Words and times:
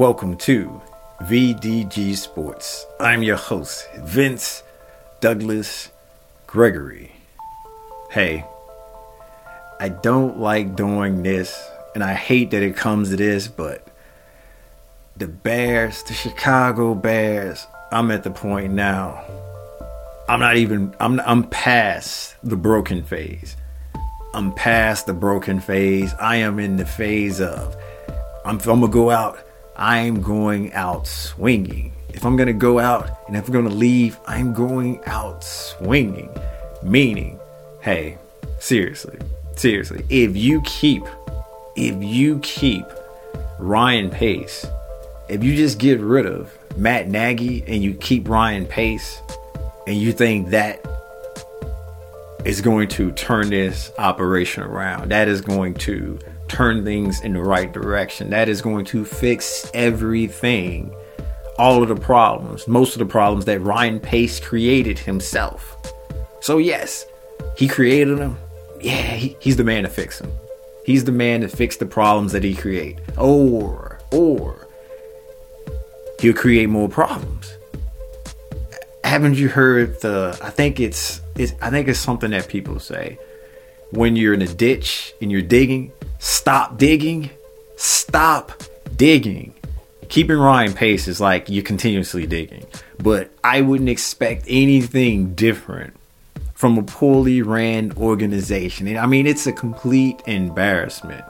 Welcome 0.00 0.38
to 0.38 0.80
VDG 1.24 2.16
Sports. 2.16 2.86
I'm 2.98 3.22
your 3.22 3.36
host, 3.36 3.86
Vince 3.98 4.62
Douglas 5.20 5.90
Gregory. 6.46 7.12
Hey, 8.10 8.46
I 9.78 9.90
don't 9.90 10.38
like 10.38 10.74
doing 10.74 11.22
this, 11.22 11.54
and 11.94 12.02
I 12.02 12.14
hate 12.14 12.50
that 12.52 12.62
it 12.62 12.76
comes 12.76 13.10
to 13.10 13.16
this, 13.16 13.46
but 13.46 13.88
the 15.18 15.28
Bears, 15.28 16.02
the 16.04 16.14
Chicago 16.14 16.94
Bears, 16.94 17.66
I'm 17.92 18.10
at 18.10 18.22
the 18.22 18.30
point 18.30 18.72
now. 18.72 19.22
I'm 20.30 20.40
not 20.40 20.56
even 20.56 20.94
I'm 20.98 21.20
I'm 21.20 21.44
past 21.44 22.36
the 22.42 22.56
broken 22.56 23.02
phase. 23.02 23.54
I'm 24.32 24.54
past 24.54 25.04
the 25.04 25.12
broken 25.12 25.60
phase. 25.60 26.14
I 26.14 26.36
am 26.36 26.58
in 26.58 26.78
the 26.78 26.86
phase 26.86 27.38
of 27.38 27.76
I'm, 28.46 28.58
I'm 28.60 28.80
gonna 28.80 28.88
go 28.88 29.10
out, 29.10 29.38
I'm 29.80 30.20
going 30.20 30.74
out 30.74 31.06
swinging. 31.06 31.92
If 32.10 32.26
I'm 32.26 32.36
gonna 32.36 32.52
go 32.52 32.78
out 32.78 33.10
and 33.26 33.36
if 33.36 33.48
I'm 33.48 33.54
gonna 33.54 33.70
leave, 33.70 34.20
I'm 34.26 34.52
going 34.52 35.00
out 35.06 35.42
swinging. 35.42 36.28
Meaning, 36.82 37.40
hey, 37.80 38.18
seriously, 38.58 39.18
seriously, 39.56 40.04
if 40.10 40.36
you 40.36 40.60
keep, 40.66 41.02
if 41.76 42.02
you 42.02 42.38
keep 42.40 42.84
Ryan 43.58 44.10
Pace, 44.10 44.66
if 45.30 45.42
you 45.42 45.56
just 45.56 45.78
get 45.78 45.98
rid 45.98 46.26
of 46.26 46.56
Matt 46.76 47.08
Nagy 47.08 47.64
and 47.66 47.82
you 47.82 47.94
keep 47.94 48.28
Ryan 48.28 48.66
Pace, 48.66 49.22
and 49.86 49.96
you 49.96 50.12
think 50.12 50.50
that 50.50 50.84
is 52.44 52.60
going 52.60 52.88
to 52.88 53.12
turn 53.12 53.48
this 53.48 53.92
operation 53.98 54.62
around, 54.62 55.10
that 55.10 55.26
is 55.26 55.40
going 55.40 55.74
to 55.74 56.18
turn 56.50 56.84
things 56.84 57.20
in 57.20 57.32
the 57.32 57.42
right 57.42 57.72
direction. 57.72 58.30
That 58.30 58.48
is 58.48 58.60
going 58.60 58.84
to 58.86 59.04
fix 59.04 59.70
everything, 59.72 60.92
all 61.58 61.82
of 61.82 61.88
the 61.88 61.94
problems, 61.96 62.66
most 62.66 62.94
of 62.94 62.98
the 62.98 63.06
problems 63.06 63.44
that 63.44 63.60
Ryan 63.60 64.00
Pace 64.00 64.40
created 64.40 64.98
himself. 64.98 65.76
So, 66.40 66.58
yes, 66.58 67.06
he 67.56 67.68
created 67.68 68.18
them. 68.18 68.36
Yeah, 68.80 69.14
he, 69.14 69.36
he's 69.38 69.56
the 69.56 69.64
man 69.64 69.84
to 69.84 69.88
fix 69.88 70.18
them. 70.18 70.32
He's 70.84 71.04
the 71.04 71.12
man 71.12 71.42
to 71.42 71.48
fix 71.48 71.76
the 71.76 71.86
problems 71.86 72.32
that 72.32 72.42
he 72.42 72.54
create. 72.54 72.98
Or, 73.16 74.00
or 74.10 74.66
he'll 76.18 76.34
create 76.34 76.68
more 76.68 76.88
problems. 76.88 77.56
Haven't 79.04 79.34
you 79.34 79.48
heard 79.48 80.00
the? 80.00 80.38
I 80.42 80.50
think 80.50 80.80
it's, 80.80 81.20
it's 81.36 81.52
I 81.60 81.70
think 81.70 81.88
it's 81.88 81.98
something 81.98 82.30
that 82.30 82.48
people 82.48 82.78
say 82.78 83.18
when 83.90 84.14
you're 84.14 84.34
in 84.34 84.42
a 84.42 84.46
ditch 84.46 85.14
and 85.20 85.32
you're 85.32 85.42
digging 85.42 85.92
Stop 86.20 86.76
digging. 86.76 87.30
Stop 87.76 88.52
digging. 88.94 89.54
Keeping 90.10 90.36
Ryan 90.36 90.74
pace 90.74 91.08
is 91.08 91.18
like 91.18 91.48
you're 91.48 91.64
continuously 91.64 92.26
digging. 92.26 92.66
But 92.98 93.30
I 93.42 93.62
wouldn't 93.62 93.88
expect 93.88 94.44
anything 94.46 95.34
different 95.34 95.94
from 96.52 96.76
a 96.76 96.82
poorly 96.82 97.40
ran 97.40 97.92
organization. 97.92 98.94
I 98.98 99.06
mean, 99.06 99.26
it's 99.26 99.46
a 99.46 99.52
complete 99.52 100.20
embarrassment. 100.26 101.24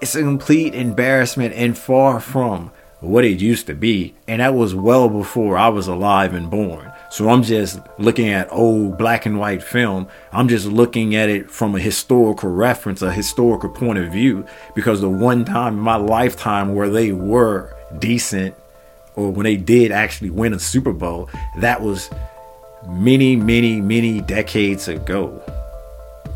It's 0.00 0.14
a 0.14 0.22
complete 0.22 0.74
embarrassment 0.74 1.52
and 1.54 1.76
far 1.76 2.18
from 2.18 2.70
what 3.00 3.26
it 3.26 3.40
used 3.42 3.66
to 3.66 3.74
be. 3.74 4.14
And 4.26 4.40
that 4.40 4.54
was 4.54 4.74
well 4.74 5.10
before 5.10 5.58
I 5.58 5.68
was 5.68 5.86
alive 5.86 6.32
and 6.32 6.50
born. 6.50 6.90
So 7.10 7.28
I'm 7.28 7.42
just 7.42 7.80
looking 7.98 8.28
at 8.28 8.48
old 8.52 8.98
black 8.98 9.26
and 9.26 9.38
white 9.38 9.62
film. 9.62 10.08
I'm 10.32 10.48
just 10.48 10.66
looking 10.66 11.14
at 11.14 11.28
it 11.28 11.50
from 11.50 11.74
a 11.74 11.78
historical 11.78 12.50
reference, 12.50 13.02
a 13.02 13.12
historical 13.12 13.70
point 13.70 13.98
of 13.98 14.12
view, 14.12 14.46
because 14.74 15.00
the 15.00 15.08
one 15.08 15.44
time 15.44 15.74
in 15.74 15.80
my 15.80 15.96
lifetime 15.96 16.74
where 16.74 16.90
they 16.90 17.12
were 17.12 17.74
decent 17.98 18.54
or 19.14 19.30
when 19.30 19.44
they 19.44 19.56
did 19.56 19.92
actually 19.92 20.30
win 20.30 20.52
a 20.52 20.58
Super 20.58 20.92
Bowl, 20.92 21.30
that 21.58 21.80
was 21.80 22.10
many, 22.88 23.36
many, 23.36 23.80
many 23.80 24.20
decades 24.20 24.88
ago. 24.88 25.42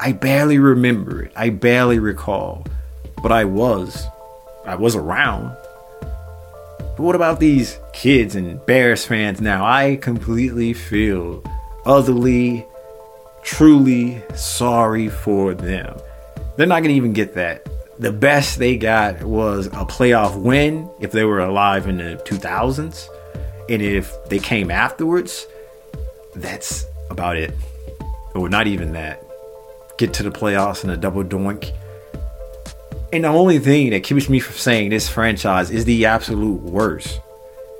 I 0.00 0.12
barely 0.12 0.58
remember 0.58 1.22
it. 1.22 1.32
I 1.36 1.50
barely 1.50 1.98
recall. 1.98 2.66
But 3.22 3.30
I 3.30 3.44
was. 3.44 4.06
I 4.64 4.74
was 4.74 4.96
around. 4.96 5.56
But 6.96 7.04
what 7.04 7.14
about 7.14 7.40
these 7.40 7.78
kids 7.92 8.34
and 8.34 8.64
Bears 8.66 9.06
fans 9.06 9.40
now? 9.40 9.64
I 9.64 9.96
completely 9.96 10.74
feel 10.74 11.42
utterly, 11.86 12.66
truly 13.42 14.22
sorry 14.34 15.08
for 15.08 15.54
them. 15.54 15.98
They're 16.56 16.66
not 16.66 16.80
going 16.80 16.90
to 16.90 16.96
even 16.96 17.14
get 17.14 17.34
that. 17.34 17.66
The 17.98 18.12
best 18.12 18.58
they 18.58 18.76
got 18.76 19.22
was 19.22 19.68
a 19.68 19.86
playoff 19.86 20.38
win 20.40 20.90
if 21.00 21.12
they 21.12 21.24
were 21.24 21.40
alive 21.40 21.86
in 21.86 21.96
the 21.96 22.22
2000s. 22.26 23.08
And 23.70 23.80
if 23.80 24.12
they 24.28 24.38
came 24.38 24.70
afterwards, 24.70 25.46
that's 26.34 26.84
about 27.10 27.36
it. 27.36 27.54
Or 28.34 28.48
not 28.48 28.66
even 28.66 28.92
that. 28.92 29.24
Get 29.96 30.12
to 30.14 30.22
the 30.22 30.30
playoffs 30.30 30.84
in 30.84 30.90
a 30.90 30.96
double 30.96 31.24
doink 31.24 31.72
and 33.12 33.24
the 33.24 33.28
only 33.28 33.58
thing 33.58 33.90
that 33.90 34.02
keeps 34.02 34.30
me 34.30 34.40
from 34.40 34.56
saying 34.56 34.88
this 34.88 35.08
franchise 35.08 35.70
is 35.70 35.84
the 35.84 36.06
absolute 36.06 36.62
worst. 36.62 37.20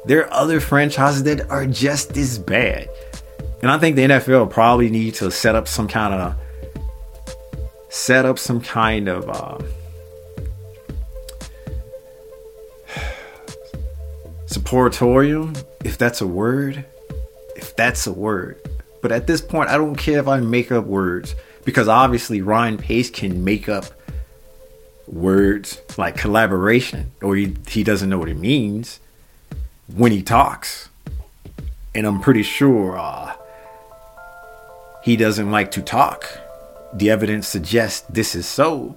There 0.05 0.27
are 0.27 0.33
other 0.33 0.61
franchises 0.61 1.23
that 1.25 1.49
are 1.51 1.67
just 1.67 2.17
as 2.19 2.39
bad. 2.39 2.91
And 3.63 3.71
I 3.71 3.79
think 3.79 3.97
the 3.97 4.03
NFL 4.03 4.51
probably 4.51 4.91
need 4.91 5.15
to 5.15 5.31
set 5.31 5.55
up 5.55 5.69
some 5.69 5.89
kind 5.89 6.13
of 6.13 6.37
set 7.89 8.27
up 8.27 8.39
some 8.39 8.61
kind 8.61 9.09
of 9.09 9.29
uh, 9.29 9.59
supportorium, 14.47 15.65
if 15.85 15.97
that's 15.97 16.21
a 16.21 16.27
word. 16.27 16.85
If 17.57 17.75
that's 17.77 18.07
a 18.07 18.13
word. 18.13 18.61
But 19.01 19.13
at 19.13 19.27
this 19.27 19.41
point, 19.41 19.71
I 19.71 19.79
don't 19.79 19.97
care 19.97 20.19
if 20.19 20.29
I 20.29 20.41
make 20.41 20.71
up 20.73 20.85
words 20.85 21.35
because 21.65 21.89
obviously 21.89 22.43
Ryan 22.43 22.77
Pace 22.77 23.09
can 23.09 23.45
make 23.45 23.69
up 23.69 23.87
words 25.07 25.81
like 25.97 26.17
collaboration, 26.17 27.13
or 27.21 27.37
he, 27.37 27.57
he 27.69 27.83
doesn't 27.83 28.09
know 28.09 28.19
what 28.19 28.29
it 28.29 28.39
means 28.39 29.01
when 29.95 30.13
he 30.13 30.23
talks. 30.23 30.89
And 31.95 32.07
I'm 32.07 32.21
pretty 32.21 32.43
sure 32.43 32.99
uh, 32.99 33.35
he 35.03 35.17
doesn't 35.17 35.51
like 35.51 35.71
to 35.73 35.83
talk. 35.83 36.27
The 36.95 37.11
evidence 37.11 37.49
suggests 37.49 38.01
this 38.09 38.35
is 38.35 38.47
so. 38.47 38.97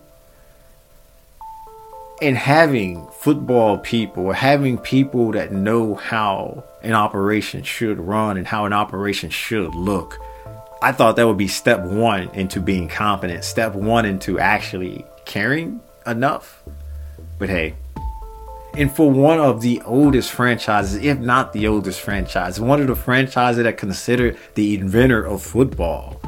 And 2.21 2.37
having 2.37 3.07
football 3.19 3.77
people, 3.77 4.31
having 4.31 4.77
people 4.77 5.31
that 5.31 5.51
know 5.51 5.95
how 5.95 6.63
an 6.81 6.93
operation 6.93 7.63
should 7.63 7.99
run 7.99 8.37
and 8.37 8.47
how 8.47 8.65
an 8.65 8.71
operation 8.71 9.29
should 9.29 9.75
look, 9.75 10.17
I 10.81 10.93
thought 10.93 11.17
that 11.17 11.27
would 11.27 11.37
be 11.37 11.49
step 11.49 11.81
one 11.81 12.29
into 12.29 12.61
being 12.61 12.87
competent, 12.87 13.43
step 13.43 13.73
one 13.73 14.05
into 14.05 14.39
actually 14.39 15.05
caring 15.25 15.81
enough. 16.07 16.63
But 17.37 17.49
hey, 17.49 17.75
and 18.77 18.91
for 18.91 19.09
one 19.09 19.39
of 19.39 19.61
the 19.61 19.81
oldest 19.85 20.31
franchises, 20.31 20.95
if 21.03 21.17
not 21.19 21.53
the 21.53 21.67
oldest 21.67 22.01
franchise, 22.01 22.59
one 22.59 22.81
of 22.81 22.87
the 22.87 22.95
franchises 22.95 23.63
that 23.63 23.77
considered 23.77 24.37
the 24.55 24.75
inventor 24.75 25.25
of 25.25 25.41
football, 25.41 26.19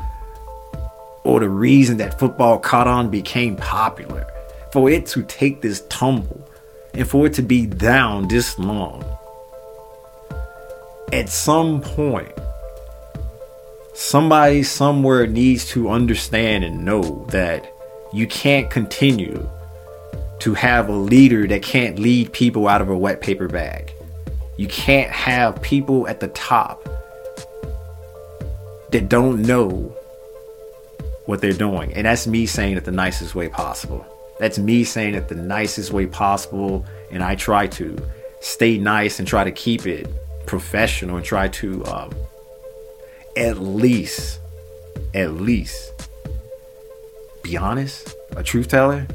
or 1.24 1.42
the 1.42 1.50
reason 1.50 1.98
that 1.98 2.18
football 2.18 2.58
caught 2.58 2.88
on 2.88 3.10
became 3.10 3.58
popular, 3.58 4.26
for 4.72 4.90
it 4.90 5.06
to 5.08 5.24
take 5.24 5.62
this 5.62 5.86
tumble 5.90 6.50
and 6.94 7.08
for 7.08 7.26
it 7.26 7.34
to 7.34 7.42
be 7.42 7.66
down 7.66 8.28
this 8.30 8.58
long, 8.58 9.04
at 11.12 11.28
some 11.28 11.82
point, 11.82 12.32
somebody 13.94 14.64
somewhere 14.64 15.28
needs 15.28 15.66
to 15.66 15.90
understand 15.90 16.64
and 16.64 16.86
know 16.86 17.26
that 17.30 17.70
you 18.14 18.26
can't 18.28 18.70
continue 18.70 19.50
to 20.40 20.54
have 20.54 20.90
a 20.90 20.96
leader 20.96 21.48
that 21.48 21.64
can't 21.64 22.00
lead 22.00 22.32
people 22.32 22.68
out 22.68 22.82
of 22.82 22.90
a 22.90 22.98
wet 22.98 23.22
paper 23.22 23.48
bag. 23.48 23.94
You 24.58 24.68
can't 24.68 25.12
have 25.12 25.62
people 25.62 26.08
at 26.08 26.20
the 26.20 26.28
top 26.30 26.84
that 28.92 29.10
don't 29.10 29.42
know 29.42 29.96
what 31.26 31.42
they're 31.42 31.54
doing. 31.54 31.94
And 31.94 32.06
that's 32.06 32.26
me 32.28 32.46
saying 32.46 32.78
it 32.78 32.86
the 32.86 32.92
nicest 32.92 33.36
way 33.36 33.50
possible. 33.50 34.06
That's 34.40 34.58
me 34.58 34.84
saying 34.84 35.16
it 35.16 35.28
the 35.28 35.36
nicest 35.36 35.92
way 35.92 36.06
possible. 36.06 36.86
And 37.12 37.24
I 37.24 37.36
try 37.36 37.68
to 37.68 37.98
stay 38.40 38.78
nice 38.78 39.20
and 39.20 39.28
try 39.28 39.44
to 39.44 39.52
keep 39.52 39.86
it 39.86 40.08
professional 40.46 41.18
and 41.18 41.26
try 41.26 41.48
to 41.50 41.86
um, 41.86 42.14
at 43.36 43.58
least, 43.60 44.40
at 45.14 45.34
least 45.34 46.10
be 47.44 47.58
honest, 47.58 48.16
a 48.36 48.44
truth 48.44 48.68
teller 48.68 49.08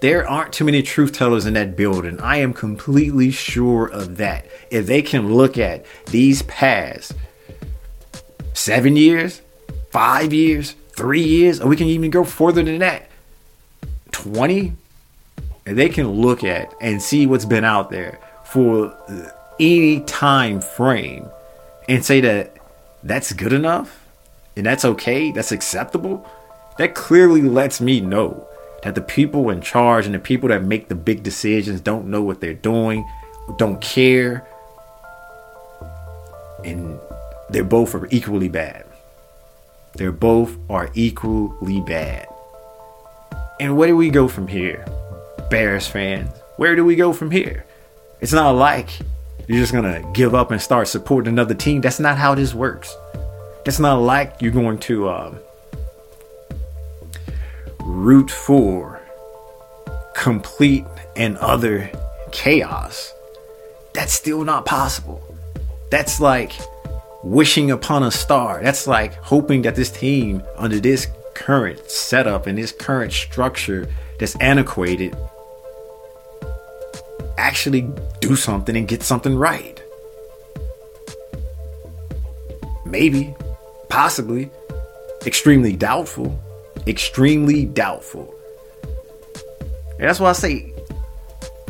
there 0.00 0.28
aren't 0.28 0.52
too 0.52 0.64
many 0.64 0.82
truth 0.82 1.12
tellers 1.12 1.46
in 1.46 1.54
that 1.54 1.76
building. 1.76 2.20
I 2.20 2.38
am 2.38 2.54
completely 2.54 3.30
sure 3.30 3.86
of 3.86 4.16
that. 4.16 4.46
If 4.70 4.86
they 4.86 5.02
can 5.02 5.34
look 5.34 5.58
at 5.58 5.84
these 6.06 6.42
past 6.42 7.12
seven 8.54 8.96
years, 8.96 9.42
five 9.90 10.32
years, 10.32 10.74
three 10.92 11.22
years, 11.22 11.60
or 11.60 11.68
we 11.68 11.76
can 11.76 11.86
even 11.86 12.10
go 12.10 12.24
further 12.24 12.62
than 12.62 12.78
that 12.78 13.10
20, 14.12 14.72
and 15.66 15.78
they 15.78 15.88
can 15.88 16.08
look 16.08 16.44
at 16.44 16.72
and 16.80 17.02
see 17.02 17.26
what's 17.26 17.44
been 17.44 17.64
out 17.64 17.90
there 17.90 18.18
for 18.44 18.96
any 19.60 20.00
time 20.00 20.60
frame 20.60 21.28
and 21.88 22.04
say 22.04 22.20
that 22.20 22.56
that's 23.02 23.32
good 23.32 23.52
enough 23.52 24.06
and 24.56 24.64
that's 24.64 24.84
okay, 24.84 25.30
that's 25.30 25.52
acceptable, 25.52 26.26
that 26.78 26.94
clearly 26.94 27.42
lets 27.42 27.80
me 27.80 28.00
know 28.00 28.46
that 28.82 28.94
the 28.94 29.00
people 29.00 29.50
in 29.50 29.60
charge 29.60 30.06
and 30.06 30.14
the 30.14 30.18
people 30.18 30.48
that 30.48 30.64
make 30.64 30.88
the 30.88 30.94
big 30.94 31.22
decisions 31.22 31.80
don't 31.80 32.06
know 32.06 32.22
what 32.22 32.40
they're 32.40 32.54
doing, 32.54 33.06
don't 33.58 33.80
care, 33.80 34.46
and 36.64 36.98
they're 37.50 37.64
both 37.64 37.94
are 37.94 38.08
equally 38.10 38.48
bad. 38.48 38.84
They're 39.94 40.12
both 40.12 40.56
are 40.70 40.90
equally 40.94 41.80
bad. 41.80 42.26
And 43.58 43.76
where 43.76 43.88
do 43.88 43.96
we 43.96 44.10
go 44.10 44.28
from 44.28 44.48
here, 44.48 44.86
Bears 45.50 45.86
fans? 45.86 46.30
Where 46.56 46.76
do 46.76 46.84
we 46.84 46.96
go 46.96 47.12
from 47.12 47.30
here? 47.30 47.66
It's 48.20 48.32
not 48.32 48.52
like 48.52 48.90
you're 49.48 49.58
just 49.58 49.72
gonna 49.72 50.02
give 50.12 50.34
up 50.34 50.50
and 50.50 50.62
start 50.62 50.88
supporting 50.88 51.32
another 51.32 51.54
team. 51.54 51.80
That's 51.80 52.00
not 52.00 52.16
how 52.16 52.34
this 52.34 52.54
works. 52.54 52.94
It's 53.66 53.78
not 53.78 53.96
like 53.96 54.40
you're 54.40 54.52
going 54.52 54.78
to 54.80 55.08
uh, 55.08 55.34
root 58.00 58.30
for 58.30 58.98
complete 60.14 60.86
and 61.16 61.36
utter 61.38 61.90
chaos. 62.32 63.12
That's 63.92 64.12
still 64.12 64.42
not 64.42 64.64
possible. 64.64 65.22
That's 65.90 66.18
like 66.18 66.52
wishing 67.22 67.70
upon 67.70 68.02
a 68.02 68.10
star. 68.10 68.62
That's 68.62 68.86
like 68.86 69.14
hoping 69.16 69.62
that 69.62 69.74
this 69.74 69.90
team, 69.90 70.42
under 70.56 70.80
this 70.80 71.08
current 71.34 71.90
setup 71.90 72.46
and 72.46 72.56
this 72.56 72.72
current 72.72 73.12
structure 73.12 73.86
that's 74.18 74.34
antiquated, 74.36 75.14
actually 77.36 77.86
do 78.20 78.34
something 78.34 78.76
and 78.76 78.88
get 78.88 79.02
something 79.02 79.36
right. 79.36 79.82
Maybe, 82.86 83.34
possibly, 83.90 84.50
extremely 85.26 85.76
doubtful. 85.76 86.40
Extremely 86.90 87.66
doubtful. 87.66 88.34
And 89.92 90.08
that's 90.08 90.18
why 90.18 90.30
I 90.30 90.32
say 90.32 90.72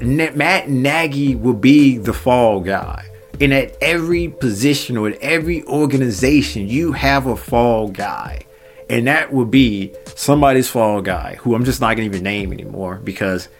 Matt 0.00 0.70
Nagy 0.70 1.34
will 1.34 1.52
be 1.52 1.98
the 1.98 2.14
fall 2.14 2.60
guy. 2.60 3.06
And 3.38 3.52
at 3.52 3.76
every 3.82 4.28
position 4.28 4.96
or 4.96 5.08
at 5.08 5.18
every 5.20 5.62
organization, 5.64 6.68
you 6.68 6.92
have 6.92 7.26
a 7.26 7.36
fall 7.36 7.88
guy. 7.88 8.46
And 8.88 9.06
that 9.08 9.30
would 9.30 9.50
be 9.50 9.92
somebody's 10.16 10.70
fall 10.70 11.02
guy 11.02 11.34
who 11.34 11.54
I'm 11.54 11.66
just 11.66 11.82
not 11.82 11.98
going 11.98 12.10
to 12.10 12.16
even 12.16 12.24
name 12.24 12.50
anymore 12.50 12.96
because 13.04 13.50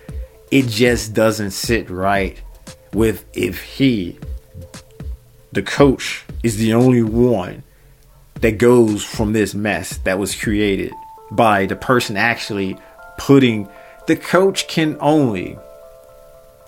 it 0.51 0.67
just 0.67 1.13
doesn't 1.13 1.51
sit 1.51 1.91
right 1.91 2.41
with 2.95 3.27
if 3.35 3.63
he, 3.63 4.19
the 5.53 5.63
coach, 5.63 6.25
is 6.43 6.57
the 6.57 6.73
only 6.73 7.03
one 7.03 7.65
that 8.37 8.53
goes 8.53 9.05
from 9.05 9.35
this 9.35 9.55
mess 9.55 9.99
that 9.99 10.19
was 10.19 10.35
created 10.35 10.95
by 11.31 11.67
the 11.67 11.77
person 11.77 12.17
actually 12.17 12.77
putting 13.19 13.69
the 14.07 14.17
coach 14.17 14.67
can 14.69 14.97
only 15.01 15.59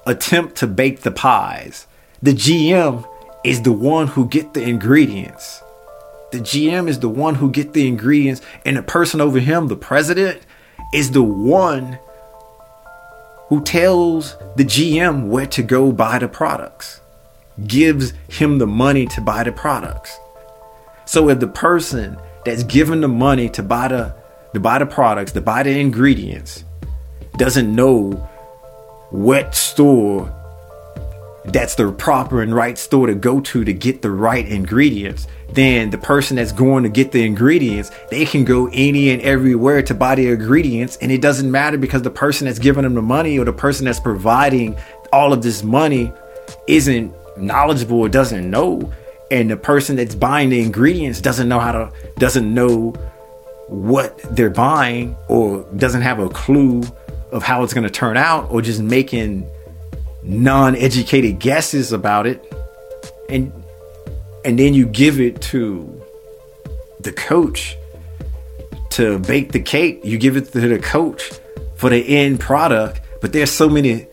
attempt 0.06 0.56
to 0.56 0.66
bake 0.66 1.00
the 1.00 1.10
pies 1.10 1.86
the 2.22 2.32
GM 2.32 3.04
is 3.42 3.62
the 3.62 3.72
one 3.72 4.06
who 4.06 4.28
get 4.28 4.54
the 4.54 4.62
ingredients. 4.62 5.60
The 6.30 6.38
GM 6.38 6.88
is 6.88 7.00
the 7.00 7.08
one 7.08 7.34
who 7.34 7.50
get 7.50 7.72
the 7.72 7.88
ingredients 7.88 8.42
and 8.64 8.76
the 8.76 8.82
person 8.84 9.20
over 9.20 9.40
him, 9.40 9.66
the 9.66 9.74
president, 9.74 10.40
is 10.94 11.10
the 11.10 11.24
one 11.24 11.98
who 13.48 13.60
tells 13.64 14.36
the 14.54 14.64
GM 14.64 15.26
where 15.26 15.46
to 15.46 15.64
go 15.64 15.90
buy 15.90 16.20
the 16.20 16.28
products. 16.28 17.00
Gives 17.66 18.12
him 18.28 18.58
the 18.58 18.68
money 18.68 19.06
to 19.06 19.20
buy 19.20 19.42
the 19.42 19.50
products. 19.50 20.16
So 21.06 21.28
if 21.28 21.40
the 21.40 21.48
person 21.48 22.18
that's 22.44 22.62
given 22.62 23.00
the 23.00 23.08
money 23.08 23.48
to 23.48 23.64
buy 23.64 23.88
the 23.88 24.14
to 24.54 24.60
buy 24.60 24.78
the 24.78 24.86
products, 24.86 25.32
to 25.32 25.40
buy 25.40 25.62
the 25.62 25.78
ingredients, 25.78 26.64
doesn't 27.36 27.74
know 27.74 28.12
what 29.10 29.54
store 29.54 30.32
that's 31.44 31.74
the 31.74 31.90
proper 31.92 32.40
and 32.42 32.54
right 32.54 32.78
store 32.78 33.08
to 33.08 33.14
go 33.14 33.40
to 33.40 33.64
to 33.64 33.72
get 33.72 34.02
the 34.02 34.10
right 34.10 34.46
ingredients, 34.46 35.26
then 35.50 35.90
the 35.90 35.98
person 35.98 36.36
that's 36.36 36.52
going 36.52 36.84
to 36.84 36.88
get 36.88 37.12
the 37.12 37.24
ingredients, 37.24 37.90
they 38.10 38.24
can 38.24 38.44
go 38.44 38.68
any 38.72 39.10
and 39.10 39.20
everywhere 39.22 39.82
to 39.82 39.94
buy 39.94 40.14
the 40.14 40.28
ingredients. 40.28 40.96
And 41.00 41.10
it 41.10 41.20
doesn't 41.20 41.50
matter 41.50 41.78
because 41.78 42.02
the 42.02 42.10
person 42.10 42.46
that's 42.46 42.58
giving 42.58 42.84
them 42.84 42.94
the 42.94 43.02
money 43.02 43.38
or 43.38 43.44
the 43.44 43.52
person 43.52 43.86
that's 43.86 44.00
providing 44.00 44.76
all 45.12 45.32
of 45.32 45.42
this 45.42 45.62
money 45.62 46.12
isn't 46.68 47.12
knowledgeable 47.36 47.98
or 47.98 48.08
doesn't 48.08 48.48
know. 48.48 48.92
And 49.30 49.50
the 49.50 49.56
person 49.56 49.96
that's 49.96 50.14
buying 50.14 50.50
the 50.50 50.60
ingredients 50.60 51.20
doesn't 51.20 51.48
know 51.48 51.58
how 51.58 51.72
to, 51.72 51.92
doesn't 52.18 52.52
know 52.54 52.94
what 53.72 54.18
they're 54.36 54.50
buying 54.50 55.16
or 55.28 55.62
doesn't 55.76 56.02
have 56.02 56.18
a 56.18 56.28
clue 56.28 56.82
of 57.30 57.42
how 57.42 57.62
it's 57.62 57.72
going 57.72 57.84
to 57.84 57.90
turn 57.90 58.16
out 58.16 58.50
or 58.50 58.60
just 58.60 58.82
making 58.82 59.48
non-educated 60.22 61.38
guesses 61.38 61.92
about 61.92 62.26
it. 62.26 62.52
And 63.28 63.52
and 64.44 64.58
then 64.58 64.74
you 64.74 64.86
give 64.86 65.20
it 65.20 65.40
to 65.40 66.02
the 67.00 67.12
coach 67.12 67.76
to 68.90 69.18
bake 69.20 69.52
the 69.52 69.60
cake. 69.60 70.00
You 70.04 70.18
give 70.18 70.36
it 70.36 70.52
to 70.52 70.60
the 70.60 70.78
coach 70.78 71.30
for 71.76 71.88
the 71.88 71.98
end 72.16 72.40
product 72.40 73.00
but 73.22 73.32
there's 73.32 73.52
so 73.52 73.68
many 73.68 74.08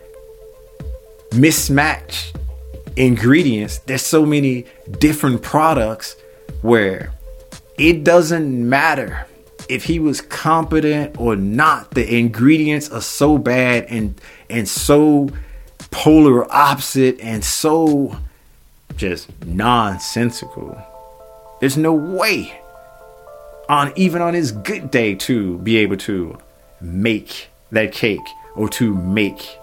mismatched 1.35 2.37
ingredients. 2.95 3.79
There's 3.79 4.03
so 4.03 4.23
many 4.23 4.65
different 4.99 5.41
products 5.41 6.15
where 6.61 7.11
it 7.79 8.03
doesn't 8.03 8.69
matter 8.69 9.25
if 9.69 9.83
he 9.85 9.99
was 9.99 10.19
competent 10.19 11.17
or 11.19 11.35
not 11.35 11.91
the 11.91 12.17
ingredients 12.17 12.89
are 12.89 13.01
so 13.01 13.37
bad 13.37 13.85
and 13.85 14.19
and 14.49 14.67
so 14.67 15.29
polar 15.91 16.51
opposite 16.53 17.19
and 17.19 17.43
so 17.45 18.17
just 18.97 19.29
nonsensical. 19.45 20.77
There's 21.61 21.77
no 21.77 21.93
way 21.93 22.59
on 23.69 23.93
even 23.95 24.21
on 24.21 24.33
his 24.33 24.51
good 24.51 24.91
day 24.91 25.15
to 25.15 25.57
be 25.59 25.77
able 25.77 25.97
to 25.97 26.37
make 26.81 27.49
that 27.71 27.91
cake 27.91 28.19
or 28.55 28.67
to 28.69 28.93
make 28.95 29.57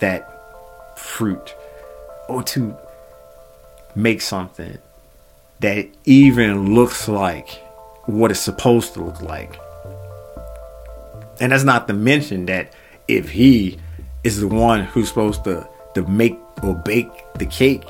that 0.00 0.98
fruit 0.98 1.54
or 2.28 2.42
to 2.42 2.76
make 3.94 4.20
something 4.20 4.78
that 5.60 5.88
even 6.04 6.74
looks 6.74 7.08
like 7.08 7.62
what 8.06 8.30
it's 8.30 8.40
supposed 8.40 8.94
to 8.94 9.02
look 9.02 9.20
like. 9.20 9.58
And 11.40 11.52
that's 11.52 11.64
not 11.64 11.86
to 11.88 11.94
mention 11.94 12.46
that 12.46 12.72
if 13.08 13.30
he 13.30 13.78
is 14.24 14.40
the 14.40 14.48
one 14.48 14.84
who's 14.84 15.08
supposed 15.08 15.44
to 15.44 15.68
to 15.94 16.02
make 16.06 16.38
or 16.62 16.74
bake 16.74 17.08
the 17.34 17.46
cake 17.46 17.84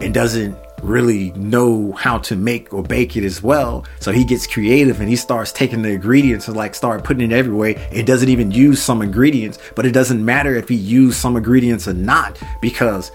and 0.00 0.12
doesn't 0.12 0.56
really 0.82 1.30
know 1.32 1.92
how 1.92 2.18
to 2.18 2.36
make 2.36 2.74
or 2.74 2.82
bake 2.82 3.16
it 3.16 3.24
as 3.24 3.42
well. 3.42 3.84
So 4.00 4.12
he 4.12 4.24
gets 4.24 4.46
creative 4.46 5.00
and 5.00 5.08
he 5.08 5.16
starts 5.16 5.52
taking 5.52 5.82
the 5.82 5.90
ingredients 5.90 6.48
and 6.48 6.56
like 6.56 6.74
start 6.74 7.04
putting 7.04 7.30
it 7.30 7.34
everywhere. 7.34 7.76
It 7.92 8.04
doesn't 8.04 8.28
even 8.28 8.50
use 8.50 8.82
some 8.82 9.00
ingredients, 9.00 9.58
but 9.74 9.86
it 9.86 9.92
doesn't 9.92 10.22
matter 10.22 10.54
if 10.54 10.68
he 10.68 10.74
used 10.74 11.18
some 11.18 11.36
ingredients 11.36 11.86
or 11.86 11.94
not 11.94 12.36
because 12.60 13.12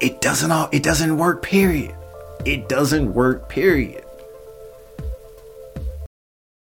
it 0.00 0.20
doesn't 0.20 0.50
all 0.50 0.68
it 0.72 0.82
doesn't 0.82 1.18
work 1.18 1.42
period. 1.42 1.94
It 2.44 2.68
doesn't 2.68 3.12
work 3.12 3.48
period. 3.48 4.04